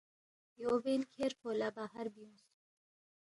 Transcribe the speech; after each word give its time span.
یو 0.63 0.73
بین 0.83 1.01
کھیرفو 1.13 1.49
لہ 1.59 1.69
باہر 1.75 2.05
بیُونگس 2.13 2.47